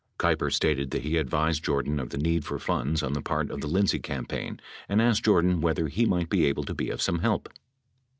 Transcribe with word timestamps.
Keiper 0.17 0.51
stated 0.51 0.89
that 0.89 1.03
he 1.03 1.17
advised 1.17 1.63
Jordan 1.63 1.99
of 1.99 2.09
the 2.09 2.17
need 2.17 2.43
for 2.43 2.57
funds 2.57 3.03
on 3.03 3.13
the 3.13 3.21
part 3.21 3.51
of 3.51 3.61
the 3.61 3.67
Lindsay 3.67 3.99
campaign 3.99 4.59
and 4.89 4.99
asked 4.99 5.23
Jordan 5.23 5.61
whether 5.61 5.89
he 5.89 6.07
might 6.07 6.27
be 6.31 6.47
able 6.47 6.63
to 6.63 6.73
be 6.73 6.89
of 6.89 7.03
some 7.03 7.19
help. 7.19 7.47